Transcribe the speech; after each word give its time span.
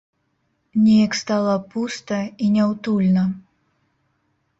Неяк 0.85 1.13
стала 1.19 1.55
пуста 1.73 2.17
і 2.45 2.49
няўтульна. 2.55 3.23